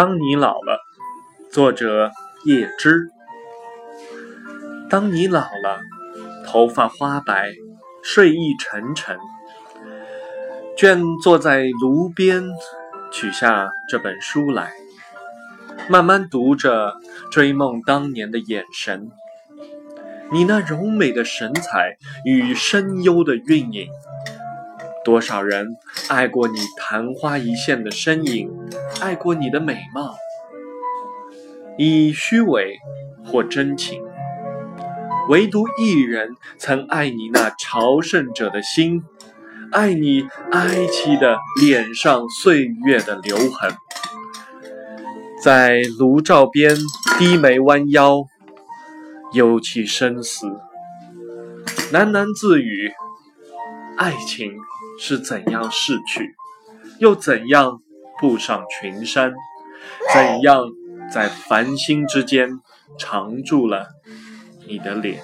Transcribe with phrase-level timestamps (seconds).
[0.00, 0.78] 当你老了，
[1.52, 2.10] 作者
[2.46, 3.10] 叶芝。
[4.88, 5.78] 当你老了，
[6.46, 7.50] 头发花白，
[8.02, 9.18] 睡意沉沉，
[10.74, 12.42] 倦坐在炉边，
[13.12, 14.72] 取下这本书来，
[15.86, 16.94] 慢慢读着，
[17.30, 19.10] 追梦当年的眼神，
[20.32, 23.86] 你那柔美的神采与深幽的韵影。
[25.10, 25.76] 多少人
[26.08, 28.48] 爱过你昙花一现的身影，
[29.00, 30.14] 爱过你的美貌，
[31.76, 32.78] 以虚伪
[33.24, 34.00] 或真情，
[35.28, 36.28] 唯独一人
[36.58, 39.02] 曾爱你那朝圣者的心，
[39.72, 43.74] 爱你哀戚的脸上岁月的留痕，
[45.42, 46.76] 在炉灶边
[47.18, 48.22] 低眉弯腰，
[49.32, 50.46] 忧戚生死，
[51.92, 52.92] 喃喃自语。
[54.00, 54.56] 爱情
[54.98, 56.34] 是怎样逝去，
[57.00, 57.82] 又怎样
[58.18, 59.34] 步上群山？
[60.14, 60.64] 怎样
[61.12, 62.48] 在繁星之间
[62.98, 63.88] 常住了
[64.66, 65.22] 你的脸？